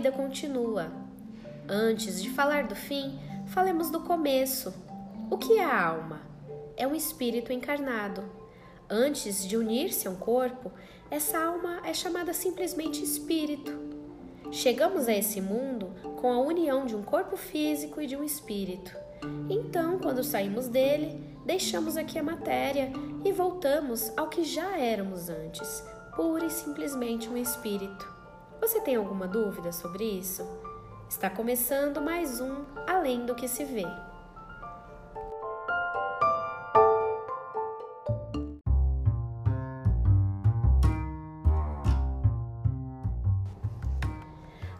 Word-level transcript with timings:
vida 0.00 0.10
continua. 0.10 0.90
Antes 1.68 2.22
de 2.22 2.30
falar 2.30 2.66
do 2.66 2.74
fim, 2.74 3.20
falemos 3.48 3.90
do 3.90 4.00
começo. 4.00 4.72
O 5.30 5.36
que 5.36 5.58
é 5.58 5.64
a 5.64 5.88
alma? 5.88 6.22
É 6.74 6.86
um 6.86 6.94
espírito 6.94 7.52
encarnado. 7.52 8.24
Antes 8.88 9.46
de 9.46 9.58
unir-se 9.58 10.08
a 10.08 10.10
um 10.10 10.16
corpo, 10.16 10.72
essa 11.10 11.38
alma 11.38 11.82
é 11.84 11.92
chamada 11.92 12.32
simplesmente 12.32 13.04
espírito. 13.04 13.72
Chegamos 14.50 15.06
a 15.06 15.12
esse 15.12 15.38
mundo 15.38 15.90
com 16.18 16.32
a 16.32 16.40
união 16.40 16.86
de 16.86 16.96
um 16.96 17.02
corpo 17.02 17.36
físico 17.36 18.00
e 18.00 18.06
de 18.06 18.16
um 18.16 18.24
espírito. 18.24 18.96
Então, 19.50 19.98
quando 19.98 20.24
saímos 20.24 20.66
dele, 20.66 21.22
deixamos 21.44 21.98
aqui 21.98 22.18
a 22.18 22.22
matéria 22.22 22.90
e 23.22 23.32
voltamos 23.32 24.10
ao 24.16 24.30
que 24.30 24.44
já 24.44 24.78
éramos 24.78 25.28
antes, 25.28 25.84
pura 26.16 26.46
e 26.46 26.50
simplesmente 26.50 27.28
um 27.28 27.36
espírito. 27.36 28.19
Você 28.60 28.78
tem 28.78 28.96
alguma 28.96 29.26
dúvida 29.26 29.72
sobre 29.72 30.04
isso? 30.04 30.46
Está 31.08 31.30
começando 31.30 31.98
mais 31.98 32.42
um 32.42 32.62
Além 32.86 33.24
do 33.24 33.34
que 33.34 33.48
se 33.48 33.64
vê. 33.64 33.86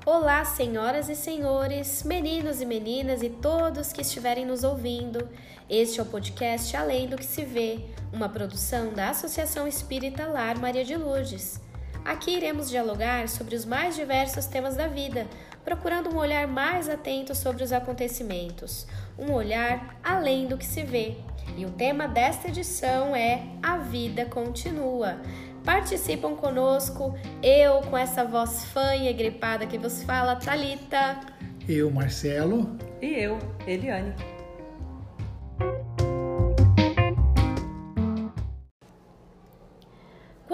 Olá, 0.04 0.44
senhoras 0.44 1.08
e 1.08 1.16
senhores, 1.16 2.02
meninos 2.02 2.60
e 2.60 2.66
meninas 2.66 3.22
e 3.22 3.30
todos 3.30 3.94
que 3.94 4.02
estiverem 4.02 4.44
nos 4.44 4.62
ouvindo. 4.62 5.26
Este 5.70 6.00
é 6.00 6.02
o 6.02 6.06
podcast 6.06 6.76
Além 6.76 7.08
do 7.08 7.16
que 7.16 7.24
se 7.24 7.46
vê, 7.46 7.86
uma 8.12 8.28
produção 8.28 8.92
da 8.92 9.08
Associação 9.08 9.66
Espírita 9.66 10.26
Lar 10.26 10.58
Maria 10.60 10.84
de 10.84 10.96
Lourdes. 10.96 11.69
Aqui 12.10 12.32
iremos 12.32 12.68
dialogar 12.68 13.28
sobre 13.28 13.54
os 13.54 13.64
mais 13.64 13.94
diversos 13.94 14.44
temas 14.44 14.74
da 14.74 14.88
vida, 14.88 15.28
procurando 15.64 16.10
um 16.10 16.18
olhar 16.18 16.44
mais 16.48 16.88
atento 16.88 17.36
sobre 17.36 17.62
os 17.62 17.72
acontecimentos, 17.72 18.84
um 19.16 19.32
olhar 19.32 19.96
além 20.02 20.48
do 20.48 20.58
que 20.58 20.66
se 20.66 20.82
vê. 20.82 21.18
E 21.56 21.64
o 21.64 21.70
tema 21.70 22.08
desta 22.08 22.48
edição 22.48 23.14
é 23.14 23.42
A 23.62 23.76
Vida 23.76 24.24
Continua. 24.24 25.20
Participam 25.64 26.34
conosco, 26.34 27.16
eu 27.44 27.80
com 27.82 27.96
essa 27.96 28.24
voz 28.24 28.64
fanha 28.64 29.08
e 29.08 29.14
gripada 29.14 29.64
que 29.64 29.78
vos 29.78 30.02
fala, 30.02 30.34
Talita. 30.34 31.20
Eu, 31.68 31.92
Marcelo. 31.92 32.76
E 33.00 33.06
eu, 33.06 33.38
Eliane. 33.68 34.39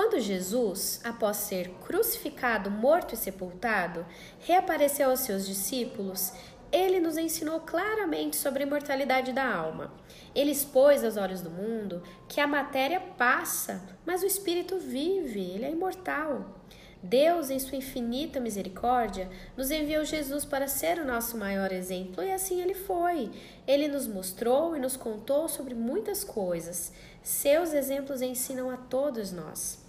Quando 0.09 0.21
Jesus, 0.21 1.01
após 1.03 1.37
ser 1.37 1.69
crucificado, 1.85 2.71
morto 2.71 3.15
e 3.15 3.17
sepultado, 3.17 4.07
reapareceu 4.39 5.11
aos 5.11 5.19
seus 5.19 5.45
discípulos, 5.45 6.33
ele 6.71 7.01
nos 7.01 7.17
ensinou 7.17 7.59
claramente 7.59 8.37
sobre 8.37 8.63
a 8.63 8.67
imortalidade 8.69 9.33
da 9.33 9.45
alma. 9.45 9.93
Ele 10.33 10.53
expôs 10.53 11.03
aos 11.03 11.17
olhos 11.17 11.41
do 11.41 11.51
mundo 11.51 12.05
que 12.29 12.41
a 12.41 12.47
matéria 12.47 13.01
passa, 13.01 13.83
mas 14.07 14.23
o 14.23 14.27
espírito 14.27 14.79
vive, 14.79 15.41
ele 15.41 15.65
é 15.65 15.73
imortal. 15.73 16.55
Deus, 17.03 17.51
em 17.51 17.59
sua 17.59 17.79
infinita 17.79 18.39
misericórdia, 18.39 19.29
nos 19.57 19.73
enviou 19.73 20.05
Jesus 20.05 20.45
para 20.45 20.69
ser 20.69 21.01
o 21.01 21.05
nosso 21.05 21.37
maior 21.37 21.73
exemplo 21.73 22.23
e 22.23 22.31
assim 22.31 22.63
ele 22.63 22.75
foi. 22.75 23.29
Ele 23.67 23.89
nos 23.89 24.07
mostrou 24.07 24.77
e 24.77 24.81
nos 24.81 24.97
contou 24.97 25.49
sobre 25.49 25.75
muitas 25.75 26.23
coisas. 26.23 26.93
Seus 27.25 27.73
exemplos 27.73 28.23
ensinam 28.23 28.71
a 28.71 28.77
todos 28.77 29.33
nós. 29.33 29.85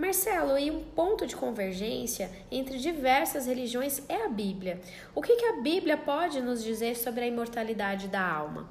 Marcelo, 0.00 0.58
e 0.58 0.70
um 0.70 0.80
ponto 0.80 1.26
de 1.26 1.36
convergência 1.36 2.30
entre 2.50 2.78
diversas 2.78 3.46
religiões 3.46 4.02
é 4.08 4.24
a 4.24 4.28
Bíblia. 4.28 4.80
O 5.14 5.20
que, 5.20 5.36
que 5.36 5.44
a 5.44 5.60
Bíblia 5.60 5.96
pode 5.96 6.40
nos 6.40 6.64
dizer 6.64 6.96
sobre 6.96 7.20
a 7.20 7.26
imortalidade 7.26 8.08
da 8.08 8.26
alma? 8.26 8.70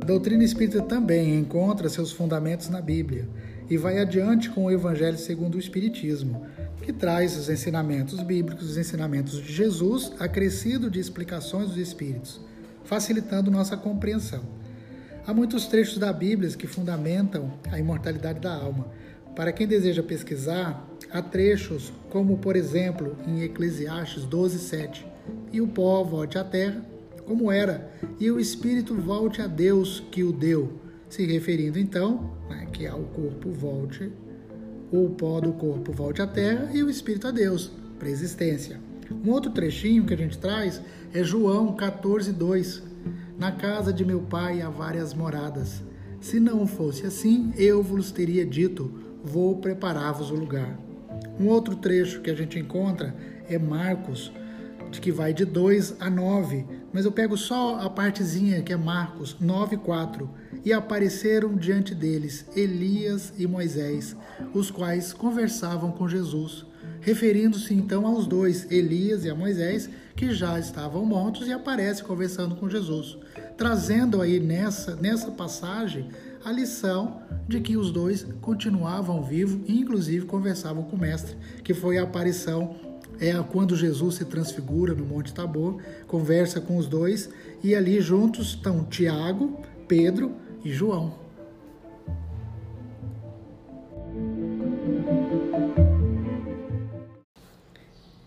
A 0.00 0.04
doutrina 0.06 0.44
espírita 0.44 0.80
também 0.80 1.34
encontra 1.34 1.88
seus 1.88 2.12
fundamentos 2.12 2.68
na 2.68 2.80
Bíblia 2.80 3.28
e 3.68 3.76
vai 3.76 3.98
adiante 3.98 4.48
com 4.48 4.66
o 4.66 4.70
Evangelho 4.70 5.18
segundo 5.18 5.56
o 5.56 5.58
Espiritismo, 5.58 6.46
que 6.82 6.92
traz 6.92 7.36
os 7.36 7.48
ensinamentos 7.48 8.22
bíblicos, 8.22 8.70
os 8.70 8.76
ensinamentos 8.76 9.42
de 9.42 9.52
Jesus, 9.52 10.12
acrescido 10.20 10.88
de 10.88 11.00
explicações 11.00 11.70
dos 11.70 11.78
Espíritos, 11.78 12.40
facilitando 12.84 13.50
nossa 13.50 13.76
compreensão. 13.76 14.55
Há 15.26 15.34
muitos 15.34 15.66
trechos 15.66 15.98
da 15.98 16.12
Bíblia 16.12 16.48
que 16.50 16.68
fundamentam 16.68 17.52
a 17.72 17.80
imortalidade 17.80 18.38
da 18.38 18.54
alma. 18.54 18.86
Para 19.34 19.52
quem 19.52 19.66
deseja 19.66 20.00
pesquisar, 20.00 20.88
há 21.10 21.20
trechos 21.20 21.92
como, 22.10 22.38
por 22.38 22.54
exemplo, 22.54 23.16
em 23.26 23.42
Eclesiastes 23.42 24.24
12:7, 24.24 25.04
e 25.52 25.60
o 25.60 25.66
pó 25.66 26.04
volte 26.04 26.38
à 26.38 26.44
terra 26.44 26.80
como 27.26 27.50
era, 27.50 27.90
e 28.20 28.30
o 28.30 28.38
espírito 28.38 28.94
volte 28.94 29.42
a 29.42 29.48
Deus 29.48 29.98
que 30.12 30.22
o 30.22 30.30
deu, 30.30 30.74
se 31.08 31.26
referindo 31.26 31.76
então 31.76 32.30
né, 32.48 32.68
que 32.72 32.86
ao 32.86 33.02
corpo 33.02 33.50
volte, 33.50 34.12
o 34.92 35.10
pó 35.10 35.40
do 35.40 35.52
corpo 35.54 35.92
volte 35.92 36.22
à 36.22 36.26
terra 36.28 36.70
e 36.72 36.84
o 36.84 36.88
espírito 36.88 37.26
a 37.26 37.32
Deus, 37.32 37.72
para 37.98 38.08
existência. 38.08 38.78
Um 39.24 39.32
outro 39.32 39.50
trechinho 39.50 40.06
que 40.06 40.14
a 40.14 40.16
gente 40.16 40.38
traz 40.38 40.80
é 41.12 41.24
João 41.24 41.74
14:2 41.74 42.80
na 43.38 43.52
casa 43.52 43.92
de 43.92 44.04
meu 44.04 44.20
pai 44.20 44.62
há 44.62 44.70
várias 44.70 45.12
moradas. 45.12 45.82
Se 46.20 46.40
não 46.40 46.66
fosse 46.66 47.06
assim, 47.06 47.52
eu 47.56 47.82
vos 47.82 48.10
teria 48.10 48.44
dito: 48.44 48.92
Vou 49.22 49.56
preparar-vos 49.58 50.30
o 50.30 50.34
lugar. 50.34 50.78
Um 51.38 51.48
outro 51.48 51.76
trecho 51.76 52.20
que 52.20 52.30
a 52.30 52.34
gente 52.34 52.58
encontra 52.58 53.14
é 53.48 53.58
Marcos, 53.58 54.32
de 54.90 55.00
que 55.00 55.12
vai 55.12 55.34
de 55.34 55.44
2 55.44 55.96
a 56.00 56.08
9, 56.08 56.64
mas 56.92 57.04
eu 57.04 57.12
pego 57.12 57.36
só 57.36 57.78
a 57.80 57.90
partezinha 57.90 58.62
que 58.62 58.72
é 58.72 58.76
Marcos 58.76 59.36
9, 59.38 59.76
4. 59.78 60.28
E 60.64 60.72
apareceram 60.72 61.54
diante 61.54 61.94
deles 61.94 62.46
Elias 62.56 63.32
e 63.38 63.46
Moisés, 63.46 64.16
os 64.54 64.70
quais 64.70 65.12
conversavam 65.12 65.92
com 65.92 66.08
Jesus, 66.08 66.66
referindo-se 67.00 67.74
então 67.74 68.06
aos 68.06 68.26
dois, 68.26 68.70
Elias 68.70 69.24
e 69.24 69.30
a 69.30 69.34
Moisés, 69.34 69.88
que 70.16 70.32
já 70.32 70.58
estavam 70.58 71.04
mortos 71.04 71.46
e 71.46 71.52
aparece 71.52 72.02
conversando 72.02 72.56
com 72.56 72.68
Jesus 72.68 73.18
trazendo 73.56 74.20
aí 74.20 74.38
nessa, 74.38 74.94
nessa 74.96 75.30
passagem 75.30 76.08
a 76.44 76.52
lição 76.52 77.22
de 77.48 77.60
que 77.60 77.76
os 77.76 77.90
dois 77.90 78.26
continuavam 78.40 79.22
vivos 79.22 79.68
e 79.68 79.80
inclusive 79.80 80.26
conversavam 80.26 80.84
com 80.84 80.96
o 80.96 81.00
mestre, 81.00 81.36
que 81.64 81.74
foi 81.74 81.98
a 81.98 82.02
aparição 82.02 82.76
é 83.18 83.32
quando 83.50 83.74
Jesus 83.74 84.16
se 84.16 84.26
transfigura 84.26 84.94
no 84.94 85.06
Monte 85.06 85.32
Tabor, 85.32 85.80
conversa 86.06 86.60
com 86.60 86.76
os 86.76 86.86
dois 86.86 87.30
e 87.64 87.74
ali 87.74 87.98
juntos 88.00 88.48
estão 88.48 88.84
Tiago, 88.84 89.58
Pedro 89.88 90.32
e 90.62 90.70
João. 90.70 91.25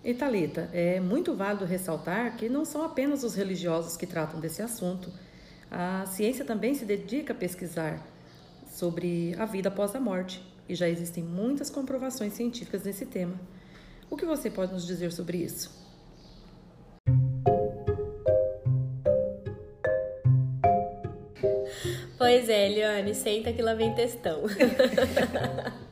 E 0.10 0.14
Talita, 0.16 0.68
é 0.74 1.00
muito 1.00 1.36
válido 1.36 1.66
ressaltar 1.66 2.36
que 2.36 2.50
não 2.50 2.66
são 2.66 2.84
apenas 2.84 3.24
os 3.24 3.36
religiosos 3.36 3.96
que 3.96 4.08
tratam 4.08 4.40
desse 4.40 4.60
assunto. 4.60 5.14
A 5.70 6.04
ciência 6.08 6.44
também 6.44 6.74
se 6.74 6.84
dedica 6.84 7.32
a 7.32 7.36
pesquisar 7.36 8.04
sobre 8.72 9.36
a 9.38 9.46
vida 9.46 9.70
após 9.70 9.94
a 9.94 10.00
morte 10.00 10.44
e 10.68 10.74
já 10.74 10.90
existem 10.90 11.24
muitas 11.24 11.70
comprovações 11.70 12.34
científicas 12.34 12.86
nesse 12.86 13.06
tema. 13.06 13.40
O 14.10 14.18
que 14.18 14.26
você 14.26 14.50
pode 14.50 14.74
nos 14.74 14.88
dizer 14.88 15.12
sobre 15.12 15.38
isso? 15.38 15.70
Pois 22.18 22.50
é, 22.50 22.68
Eliane, 22.68 23.14
senta 23.14 23.54
que 23.54 23.62
lá 23.62 23.76
vem 23.76 23.94
textão. 23.94 24.42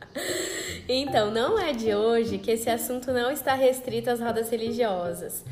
Então, 0.90 1.30
não 1.30 1.60
é 1.60 1.74
de 1.74 1.94
hoje 1.94 2.38
que 2.38 2.52
esse 2.52 2.70
assunto 2.70 3.12
não 3.12 3.30
está 3.30 3.54
restrito 3.54 4.10
às 4.10 4.22
rodas 4.22 4.50
religiosas. 4.50 5.44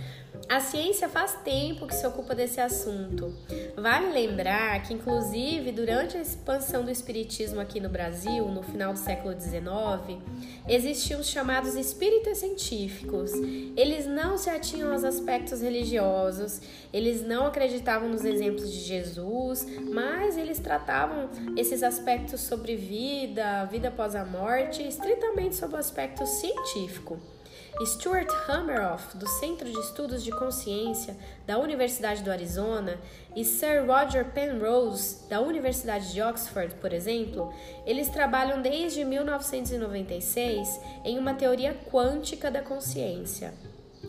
A 0.48 0.60
ciência 0.60 1.10
faz 1.10 1.34
tempo 1.44 1.88
que 1.88 1.96
se 1.96 2.06
ocupa 2.06 2.36
desse 2.36 2.62
assunto. 2.62 3.34
Vale 3.76 4.12
lembrar 4.12 4.84
que, 4.84 4.94
inclusive, 4.94 5.72
durante 5.72 6.18
a 6.18 6.22
expansão 6.22 6.86
do 6.86 6.92
espiritismo 6.92 7.60
aqui 7.60 7.80
no 7.80 7.90
Brasil, 7.90 8.48
no 8.48 8.62
final 8.62 8.94
do 8.94 9.00
século 9.00 9.34
XIX, 9.34 10.22
existiam 10.68 11.20
os 11.20 11.28
chamados 11.28 11.76
espíritas 11.76 12.38
científicos. 12.38 13.32
Eles 13.76 14.06
não 14.06 14.38
se 14.38 14.50
atinham 14.50 14.94
aos 14.94 15.04
aspectos 15.04 15.62
religiosos, 15.62 16.62
eles 16.94 17.26
não 17.26 17.48
acreditavam 17.48 18.08
nos 18.08 18.24
exemplos 18.24 18.72
de 18.72 18.80
Jesus, 18.82 19.66
mas 19.92 20.38
eles 20.38 20.60
tratavam 20.60 21.28
esses 21.58 21.82
aspectos 21.82 22.42
sobre 22.42 22.76
vida, 22.76 23.66
vida 23.66 23.88
após 23.88 24.16
a 24.16 24.24
morte, 24.24 24.88
estritamente 24.88 25.56
sob 25.56 25.74
o 25.74 25.78
aspecto 25.78 26.24
científico. 26.26 27.35
Stuart 27.84 28.30
Hammeroff, 28.48 29.18
do 29.18 29.28
Centro 29.28 29.70
de 29.70 29.78
Estudos 29.78 30.24
de 30.24 30.32
Consciência 30.32 31.18
da 31.46 31.58
Universidade 31.58 32.24
do 32.24 32.32
Arizona, 32.32 32.98
e 33.36 33.44
Sir 33.44 33.86
Roger 33.86 34.32
Penrose, 34.32 35.28
da 35.28 35.42
Universidade 35.42 36.14
de 36.14 36.22
Oxford, 36.22 36.74
por 36.76 36.94
exemplo, 36.94 37.54
eles 37.86 38.08
trabalham 38.08 38.62
desde 38.62 39.04
1996 39.04 40.80
em 41.04 41.20
uma 41.20 41.34
teoria 41.34 41.74
quântica 41.92 42.50
da 42.50 42.62
consciência 42.62 43.54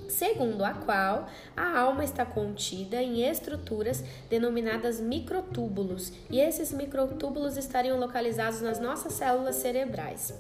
segundo 0.09 0.65
a 0.65 0.73
qual 0.73 1.29
a 1.57 1.79
alma 1.79 2.05
está 2.05 2.25
contida 2.25 3.03
em 3.03 3.29
estruturas 3.29 4.05
denominadas 4.29 5.01
microtúbulos, 5.01 6.13
e 6.31 6.39
esses 6.39 6.73
microtúbulos 6.73 7.57
estariam 7.57 7.99
localizados 7.99 8.61
nas 8.61 8.79
nossas 8.79 9.15
células 9.15 9.57
cerebrais. 9.57 10.35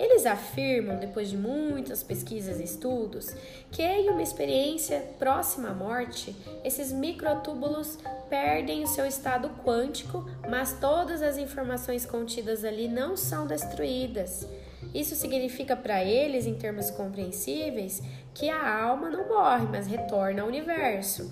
Eles 0.00 0.24
afirmam, 0.24 0.96
depois 0.96 1.28
de 1.28 1.36
muitas 1.36 2.02
pesquisas 2.02 2.58
e 2.58 2.64
estudos, 2.64 3.36
que 3.70 3.82
em 3.82 4.08
uma 4.08 4.22
experiência 4.22 4.98
próxima 5.18 5.68
à 5.68 5.74
morte, 5.74 6.34
esses 6.64 6.90
microtúbulos 6.90 7.98
perdem 8.30 8.82
o 8.82 8.86
seu 8.86 9.04
estado 9.04 9.50
quântico, 9.62 10.24
mas 10.48 10.72
todas 10.80 11.20
as 11.20 11.36
informações 11.36 12.06
contidas 12.06 12.64
ali 12.64 12.88
não 12.88 13.14
são 13.14 13.46
destruídas. 13.46 14.46
Isso 14.94 15.14
significa 15.14 15.76
para 15.76 16.04
eles, 16.04 16.46
em 16.46 16.54
termos 16.54 16.90
compreensíveis, 16.90 18.02
que 18.34 18.48
a 18.48 18.82
alma 18.82 19.08
não 19.10 19.28
morre, 19.28 19.66
mas 19.70 19.86
retorna 19.86 20.42
ao 20.42 20.48
universo. 20.48 21.30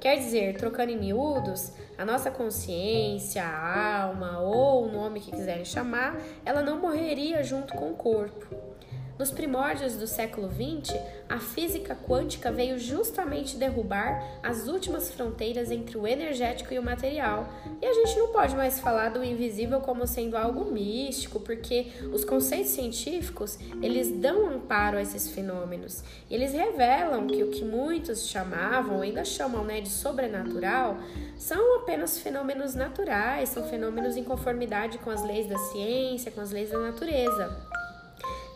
Quer 0.00 0.16
dizer, 0.16 0.56
trocando 0.56 0.92
em 0.92 0.98
miúdos, 0.98 1.72
a 1.98 2.04
nossa 2.04 2.30
consciência, 2.30 3.42
a 3.42 4.02
alma 4.02 4.40
ou 4.40 4.84
o 4.84 4.92
nome 4.92 5.20
que 5.20 5.30
quiserem 5.30 5.64
chamar, 5.64 6.16
ela 6.44 6.62
não 6.62 6.80
morreria 6.80 7.42
junto 7.42 7.74
com 7.74 7.90
o 7.90 7.96
corpo. 7.96 8.46
Nos 9.18 9.30
primórdios 9.30 9.96
do 9.96 10.06
século 10.06 10.48
XX, 10.50 10.98
a 11.30 11.38
física 11.38 11.94
quântica 11.94 12.50
veio 12.50 12.76
justamente 12.76 13.56
derrubar 13.56 14.20
as 14.42 14.66
últimas 14.66 15.12
fronteiras 15.12 15.70
entre 15.70 15.96
o 15.96 16.04
energético 16.04 16.74
e 16.74 16.78
o 16.78 16.82
material. 16.82 17.48
E 17.80 17.86
a 17.86 17.94
gente 17.94 18.18
não 18.18 18.32
pode 18.32 18.56
mais 18.56 18.80
falar 18.80 19.10
do 19.10 19.22
invisível 19.22 19.80
como 19.80 20.08
sendo 20.08 20.36
algo 20.36 20.64
místico, 20.72 21.38
porque 21.38 21.86
os 22.12 22.24
conceitos 22.24 22.72
científicos, 22.72 23.60
eles 23.80 24.10
dão 24.10 24.50
amparo 24.50 24.98
a 24.98 25.02
esses 25.02 25.30
fenômenos. 25.30 26.02
Eles 26.28 26.52
revelam 26.52 27.28
que 27.28 27.44
o 27.44 27.50
que 27.50 27.64
muitos 27.64 28.26
chamavam, 28.26 29.00
ainda 29.00 29.24
chamam, 29.24 29.62
né, 29.62 29.80
de 29.80 29.88
sobrenatural, 29.88 30.98
são 31.36 31.76
apenas 31.76 32.18
fenômenos 32.18 32.74
naturais, 32.74 33.50
são 33.50 33.62
fenômenos 33.68 34.16
em 34.16 34.24
conformidade 34.24 34.98
com 34.98 35.10
as 35.10 35.22
leis 35.22 35.46
da 35.46 35.58
ciência, 35.58 36.32
com 36.32 36.40
as 36.40 36.50
leis 36.50 36.70
da 36.70 36.78
natureza. 36.78 37.69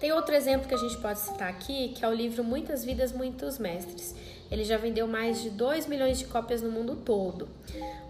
Tem 0.05 0.13
outro 0.13 0.35
exemplo 0.35 0.69
que 0.69 0.75
a 0.75 0.79
gente 0.79 0.99
pode 0.99 1.19
citar 1.19 1.49
aqui, 1.49 1.89
que 1.97 2.05
é 2.05 2.09
o 2.09 2.13
livro 2.13 2.45
Muitas 2.45 2.85
Vidas, 2.85 3.11
Muitos 3.11 3.59
Mestres. 3.59 4.15
Ele 4.51 4.63
já 4.63 4.77
vendeu 4.77 5.09
mais 5.09 5.41
de 5.41 5.49
2 5.49 5.87
milhões 5.87 6.19
de 6.19 6.27
cópias 6.27 6.61
no 6.61 6.71
mundo 6.71 6.95
todo. 6.95 7.49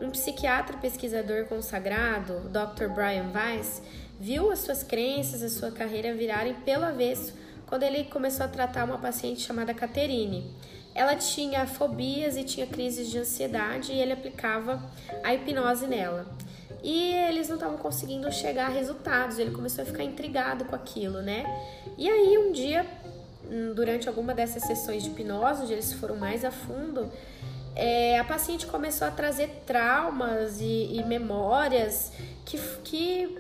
Um 0.01 0.11
psiquiatra 0.11 0.77
pesquisador 0.79 1.45
consagrado, 1.45 2.51
Dr. 2.51 2.89
Brian 2.89 3.31
Weiss, 3.33 3.81
viu 4.19 4.51
as 4.51 4.59
suas 4.59 4.83
crenças, 4.83 5.41
a 5.41 5.49
sua 5.49 5.71
carreira 5.71 6.13
virarem 6.13 6.55
pelo 6.65 6.85
avesso 6.85 7.33
quando 7.65 7.85
ele 7.85 8.03
começou 8.03 8.45
a 8.47 8.49
tratar 8.49 8.83
uma 8.83 8.99
paciente 8.99 9.43
chamada 9.43 9.73
Caterine. 9.73 10.51
Ela 10.97 11.15
tinha 11.15 11.65
fobias 11.65 12.37
e 12.37 12.43
tinha 12.43 12.67
crises 12.67 13.09
de 13.09 13.21
ansiedade 13.21 13.93
e 13.93 14.01
ele 14.01 14.15
aplicava 14.15 14.83
a 15.23 15.33
hipnose 15.33 15.87
nela 15.87 16.27
e 16.85 17.15
eles 17.15 17.49
não 17.49 17.57
estavam 17.57 17.79
conseguindo 17.79 18.31
chegar 18.31 18.67
a 18.67 18.69
resultados. 18.69 19.39
Ele 19.39 19.51
começou 19.51 19.83
a 19.83 19.87
ficar 19.87 20.05
intrigado 20.05 20.67
com 20.67 20.77
aquilo, 20.77 21.23
né? 21.23 21.45
E 21.97 22.07
aí 22.07 22.37
um 22.37 22.53
dia, 22.53 22.87
hum, 23.51 23.73
durante 23.75 24.07
alguma 24.07 24.35
dessas 24.35 24.63
sessões 24.65 25.03
de 25.03 25.09
hipnose, 25.09 25.63
onde 25.63 25.73
eles 25.73 25.95
foram 25.95 26.15
mais 26.17 26.45
a 26.45 26.51
fundo, 26.51 27.11
é, 27.75 28.19
a 28.19 28.25
paciente 28.25 28.67
começou 28.67 29.09
a 29.09 29.11
trazer 29.11 29.63
traumas 29.67 30.61
e, 30.61 30.99
e 30.99 31.03
memórias 31.05 32.13
que, 32.45 32.59
que 32.85 33.39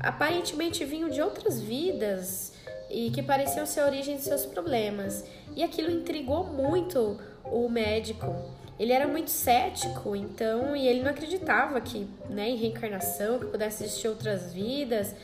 aparentemente 0.00 0.82
vinham 0.82 1.10
de 1.10 1.20
outras 1.20 1.60
vidas 1.60 2.54
e 2.90 3.10
que 3.10 3.22
pareciam 3.22 3.66
ser 3.66 3.80
a 3.80 3.86
origem 3.86 4.16
de 4.16 4.22
seus 4.22 4.46
problemas. 4.46 5.22
E 5.54 5.62
aquilo 5.62 5.90
intrigou 5.90 6.44
muito 6.44 7.18
o 7.44 7.68
médico. 7.68 8.34
Ele 8.78 8.92
era 8.92 9.08
muito 9.08 9.30
cético, 9.30 10.14
então, 10.14 10.76
e 10.76 10.86
ele 10.86 11.02
não 11.02 11.10
acreditava 11.10 11.80
que, 11.80 12.06
né, 12.28 12.50
em 12.50 12.56
reencarnação, 12.56 13.38
que 13.38 13.46
pudesse 13.46 13.84
existir 13.84 14.08
outras 14.08 14.52
vidas. 14.52 15.14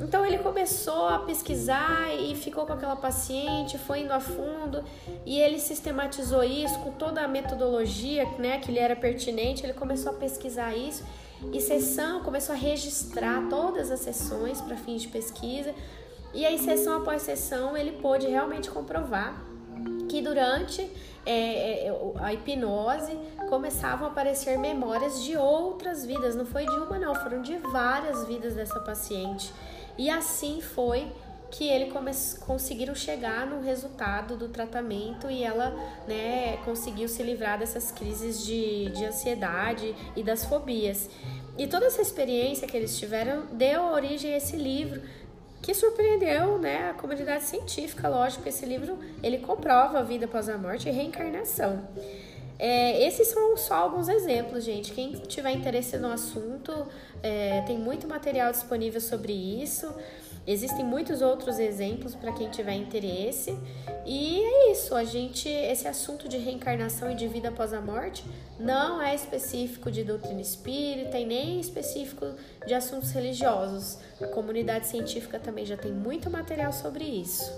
Então 0.00 0.24
ele 0.24 0.38
começou 0.38 1.08
a 1.08 1.18
pesquisar 1.18 2.14
e 2.14 2.34
ficou 2.36 2.64
com 2.64 2.72
aquela 2.72 2.94
paciente, 2.94 3.76
foi 3.78 4.00
indo 4.00 4.12
a 4.12 4.20
fundo 4.20 4.84
e 5.26 5.40
ele 5.40 5.58
sistematizou 5.58 6.44
isso 6.44 6.78
com 6.80 6.92
toda 6.92 7.22
a 7.22 7.26
metodologia 7.26 8.24
né, 8.38 8.58
que 8.58 8.70
lhe 8.70 8.78
era 8.78 8.94
pertinente. 8.94 9.64
Ele 9.64 9.72
começou 9.72 10.12
a 10.12 10.14
pesquisar 10.14 10.72
isso 10.76 11.04
e 11.52 11.60
sessão 11.60 12.22
começou 12.22 12.54
a 12.54 12.58
registrar 12.58 13.48
todas 13.48 13.90
as 13.90 14.00
sessões 14.00 14.60
para 14.60 14.76
fins 14.76 15.02
de 15.02 15.08
pesquisa. 15.08 15.74
E 16.34 16.44
aí, 16.44 16.58
sessão 16.58 16.98
após 16.98 17.22
sessão, 17.22 17.76
ele 17.76 17.92
pôde 17.92 18.26
realmente 18.26 18.70
comprovar 18.70 19.47
que 20.08 20.22
durante 20.22 20.80
é, 21.24 21.86
é, 21.86 21.86
é 21.88 21.92
a 22.20 22.32
hipnose 22.32 23.16
começavam 23.48 24.08
a 24.08 24.10
aparecer 24.10 24.58
memórias 24.58 25.22
de 25.22 25.36
outras 25.36 26.04
vidas, 26.04 26.34
não 26.34 26.46
foi 26.46 26.64
de 26.64 26.74
uma 26.74 26.98
não, 26.98 27.14
foram 27.14 27.42
de 27.42 27.56
várias 27.58 28.26
vidas 28.26 28.54
dessa 28.54 28.80
paciente. 28.80 29.52
E 29.96 30.08
assim 30.08 30.60
foi 30.60 31.12
que 31.50 31.66
ele 31.66 31.92
conseguiram 32.46 32.94
chegar 32.94 33.46
no 33.46 33.62
resultado 33.62 34.36
do 34.36 34.48
tratamento 34.48 35.30
e 35.30 35.42
ela 35.42 35.70
né, 36.06 36.58
conseguiu 36.64 37.08
se 37.08 37.22
livrar 37.22 37.58
dessas 37.58 37.90
crises 37.90 38.44
de, 38.44 38.90
de 38.90 39.04
ansiedade 39.04 39.94
e 40.14 40.22
das 40.22 40.44
fobias. 40.44 41.08
E 41.56 41.66
toda 41.66 41.86
essa 41.86 42.02
experiência 42.02 42.68
que 42.68 42.76
eles 42.76 42.98
tiveram 42.98 43.46
deu 43.52 43.84
origem 43.86 44.34
a 44.34 44.36
esse 44.36 44.56
livro 44.56 45.00
que 45.60 45.74
surpreendeu 45.74 46.58
né, 46.58 46.90
a 46.90 46.94
comunidade 46.94 47.44
científica. 47.44 48.08
Lógico, 48.08 48.48
esse 48.48 48.64
livro 48.64 48.98
ele 49.22 49.38
comprova 49.38 49.98
a 49.98 50.02
vida 50.02 50.26
após 50.26 50.48
a 50.48 50.56
morte 50.56 50.88
e 50.88 50.92
reencarnação. 50.92 51.86
É, 52.58 53.06
esses 53.06 53.28
são 53.28 53.56
só 53.56 53.74
alguns 53.74 54.08
exemplos, 54.08 54.64
gente. 54.64 54.92
Quem 54.92 55.12
tiver 55.12 55.52
interesse 55.52 55.96
no 55.96 56.10
assunto, 56.10 56.72
é, 57.22 57.62
tem 57.62 57.78
muito 57.78 58.08
material 58.08 58.50
disponível 58.50 59.00
sobre 59.00 59.32
isso. 59.32 59.92
Existem 60.48 60.82
muitos 60.82 61.20
outros 61.20 61.58
exemplos 61.58 62.14
para 62.14 62.32
quem 62.32 62.48
tiver 62.48 62.72
interesse. 62.72 63.54
E 64.06 64.40
é 64.42 64.72
isso, 64.72 64.94
a 64.94 65.04
gente 65.04 65.46
esse 65.46 65.86
assunto 65.86 66.26
de 66.26 66.38
reencarnação 66.38 67.10
e 67.12 67.14
de 67.14 67.28
vida 67.28 67.50
após 67.50 67.74
a 67.74 67.82
morte 67.82 68.24
não 68.58 69.02
é 69.02 69.14
específico 69.14 69.90
de 69.90 70.02
doutrina 70.02 70.40
espírita 70.40 71.18
e 71.18 71.26
nem 71.26 71.60
específico 71.60 72.34
de 72.66 72.72
assuntos 72.72 73.10
religiosos. 73.10 73.98
A 74.22 74.26
comunidade 74.28 74.86
científica 74.86 75.38
também 75.38 75.66
já 75.66 75.76
tem 75.76 75.92
muito 75.92 76.30
material 76.30 76.72
sobre 76.72 77.04
isso. 77.04 77.52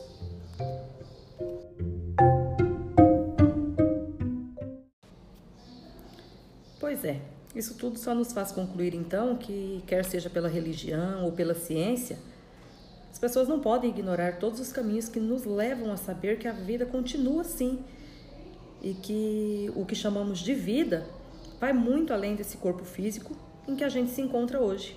Pois 6.80 7.04
é, 7.04 7.20
isso 7.54 7.75
tudo 7.75 8.00
só 8.00 8.16
nos 8.16 8.32
faz 8.32 8.50
concluir 8.50 8.97
então 8.97 9.37
que, 9.37 9.80
quer 9.87 10.04
seja 10.04 10.28
pela 10.28 10.49
religião 10.49 11.25
ou 11.25 11.30
pela 11.30 11.54
ciência, 11.54 12.18
as 13.10 13.18
pessoas 13.18 13.48
não 13.48 13.60
podem 13.60 13.90
ignorar 13.90 14.38
todos 14.38 14.60
os 14.60 14.72
caminhos 14.72 15.08
que 15.08 15.20
nos 15.20 15.44
levam 15.44 15.92
a 15.92 15.96
saber 15.96 16.38
que 16.38 16.48
a 16.48 16.52
vida 16.52 16.86
continua 16.86 17.44
sim 17.44 17.80
e 18.82 18.94
que 18.94 19.70
o 19.74 19.84
que 19.84 19.94
chamamos 19.94 20.38
de 20.38 20.54
vida 20.54 21.06
vai 21.58 21.72
muito 21.72 22.12
além 22.12 22.34
desse 22.34 22.56
corpo 22.56 22.84
físico 22.84 23.36
em 23.68 23.76
que 23.76 23.84
a 23.84 23.88
gente 23.88 24.10
se 24.10 24.22
encontra 24.22 24.60
hoje. 24.60 24.96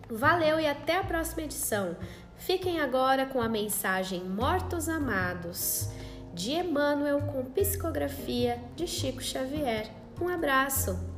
Valeu 0.09 0.61
e 0.61 0.69
até 0.69 0.99
a 0.99 1.05
próxima 1.05 1.43
edição. 1.43 1.97
Fiquem 2.37 2.79
agora 2.79 3.27
com 3.27 3.41
a 3.41 3.49
mensagem 3.49 4.23
Mortos 4.23 4.89
Amados, 4.89 5.91
de 6.33 6.53
Emmanuel 6.53 7.23
com 7.23 7.45
psicografia 7.47 8.63
de 8.77 8.87
Chico 8.87 9.21
Xavier. 9.21 9.91
Um 10.21 10.29
abraço! 10.29 11.16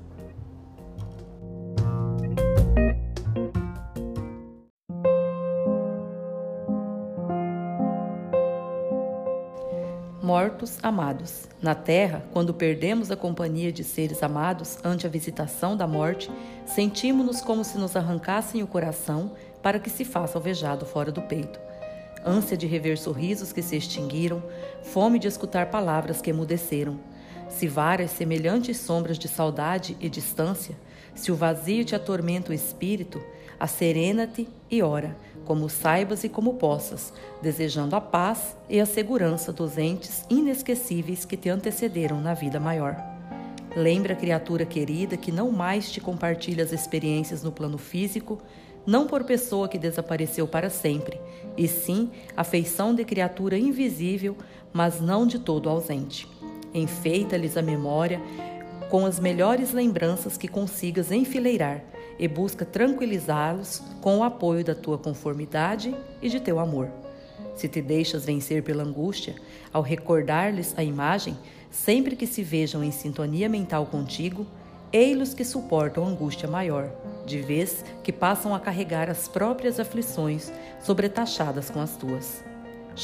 Amados. 10.83 11.49
Na 11.63 11.75
terra, 11.75 12.25
quando 12.33 12.53
perdemos 12.53 13.11
a 13.11 13.17
companhia 13.17 13.73
de 13.73 13.83
seres 13.83 14.23
amados 14.23 14.79
ante 14.85 15.07
a 15.07 15.11
visitação 15.11 15.77
da 15.77 15.87
morte, 15.87 16.31
sentimos-nos 16.67 17.41
como 17.41 17.65
se 17.65 17.79
nos 17.79 17.97
arrancassem 17.97 18.63
o 18.63 18.67
coração 18.67 19.33
para 19.63 19.79
que 19.79 19.89
se 19.89 20.05
faça 20.05 20.37
alvejado 20.37 20.85
fora 20.85 21.11
do 21.11 21.23
peito. 21.23 21.59
Ânsia 22.25 22.57
de 22.57 22.67
rever 22.67 22.99
sorrisos 22.99 23.53
que 23.53 23.63
se 23.63 23.77
extinguiram, 23.77 24.43
fome 24.83 25.19
de 25.19 25.29
escutar 25.29 25.71
palavras 25.71 26.21
que 26.21 26.31
emudeceram. 26.31 26.99
Se 27.49 27.67
várias 27.67 28.11
semelhantes 28.11 28.77
sombras 28.77 29.19
de 29.19 29.29
saudade 29.29 29.97
e 30.01 30.09
distância, 30.09 30.77
se 31.15 31.33
o 31.33 31.37
vazio 31.37 31.85
te 31.85 31.95
atormenta 31.95 32.51
o 32.53 32.55
espírito, 32.55 33.21
acerena-te 33.59 34.49
e 34.71 34.83
ora, 34.83 35.17
como 35.49 35.71
saibas 35.71 36.25
e 36.25 36.29
como 36.29 36.55
possas, 36.57 37.11
desejando 37.41 37.97
a 37.97 38.03
paz 38.03 38.55
e 38.69 38.79
a 38.79 38.85
segurança 38.85 39.51
dos 39.51 39.79
entes 39.79 40.27
inesquecíveis 40.29 41.25
que 41.25 41.39
te 41.39 41.49
antecederam 41.49 42.21
na 42.21 42.35
vida 42.35 42.61
maior. 42.61 42.95
Lembra, 43.75 44.15
criatura 44.15 44.67
querida, 44.67 45.17
que 45.17 45.33
não 45.33 45.51
mais 45.51 45.91
te 45.91 46.03
compartilha 46.03 46.63
as 46.63 46.71
experiências 46.71 47.43
no 47.43 47.51
plano 47.51 47.79
físico 47.79 48.39
não 48.87 49.07
por 49.07 49.25
pessoa 49.25 49.69
que 49.69 49.79
desapareceu 49.79 50.47
para 50.47 50.69
sempre, 50.69 51.19
e 51.57 51.67
sim 51.67 52.11
a 52.37 52.45
feição 52.45 52.95
de 52.95 53.05
criatura 53.05 53.57
invisível, 53.57 54.37
mas 54.73 55.01
não 55.01 55.27
de 55.27 55.39
todo 55.39 55.69
ausente. 55.69 56.29
Enfeita-lhes 56.75 57.57
a 57.57 57.63
memória 57.63 58.21
com 58.91 59.07
as 59.07 59.19
melhores 59.19 59.73
lembranças 59.73 60.37
que 60.37 60.49
consigas 60.49 61.11
enfileirar 61.11 61.83
e 62.19 62.27
busca 62.27 62.65
tranquilizá-los 62.65 63.83
com 64.01 64.19
o 64.19 64.23
apoio 64.23 64.65
da 64.65 64.75
tua 64.75 64.99
conformidade 64.99 65.95
e 66.21 66.29
de 66.29 66.41
teu 66.41 66.59
amor. 66.59 66.89
Se 67.55 67.69
te 67.69 67.83
deixas 67.83 68.25
vencer 68.25 68.63
pela 68.63 68.83
angústia, 68.83 69.37
ao 69.73 69.83
recordar-lhes 69.83 70.75
a 70.77 70.83
imagem, 70.83 71.37
sempre 71.71 72.17
que 72.17 72.27
se 72.27 72.43
vejam 72.43 72.83
em 72.83 72.91
sintonia 72.91 73.49
mental 73.49 73.87
contigo, 73.87 74.47
ei-los 74.93 75.35
que 75.35 75.45
suportam 75.45 76.07
angústia 76.07 76.49
maior, 76.49 76.91
de 77.27 77.41
vez 77.41 77.85
que 78.03 78.13
passam 78.13 78.55
a 78.55 78.61
carregar 78.61 79.11
as 79.11 79.29
próprias 79.29 79.79
aflições 79.79 80.53
sobretaxadas 80.81 81.69
com 81.69 81.81
as 81.81 81.97
tuas. 81.97 82.45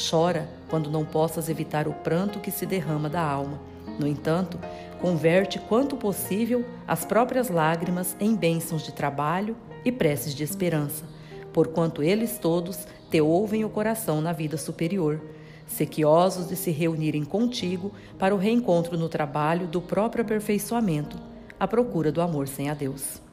Chora 0.09 0.49
quando 0.69 0.89
não 0.89 1.05
possas 1.05 1.47
evitar 1.47 1.87
o 1.87 1.93
pranto 1.93 2.39
que 2.39 2.51
se 2.51 2.65
derrama 2.65 3.09
da 3.09 3.21
alma. 3.21 3.59
No 3.99 4.07
entanto, 4.07 4.59
converte 4.99 5.59
quanto 5.59 5.95
possível 5.95 6.65
as 6.87 7.05
próprias 7.05 7.49
lágrimas 7.49 8.15
em 8.19 8.35
bênçãos 8.35 8.83
de 8.83 8.91
trabalho 8.91 9.55
e 9.83 9.91
preces 9.91 10.33
de 10.33 10.43
esperança, 10.43 11.05
porquanto 11.53 12.03
eles 12.03 12.37
todos 12.37 12.87
te 13.09 13.21
ouvem 13.21 13.63
o 13.63 13.69
coração 13.69 14.19
na 14.21 14.33
vida 14.33 14.57
superior, 14.57 15.21
sequiosos 15.67 16.47
de 16.47 16.55
se 16.55 16.71
reunirem 16.71 17.23
contigo 17.23 17.91
para 18.19 18.35
o 18.35 18.37
reencontro 18.37 18.97
no 18.97 19.09
trabalho 19.09 19.67
do 19.67 19.81
próprio 19.81 20.23
aperfeiçoamento 20.23 21.17
à 21.59 21.67
procura 21.67 22.11
do 22.11 22.21
amor 22.21 22.47
sem 22.47 22.69
a 22.69 22.73
Deus. 22.73 23.24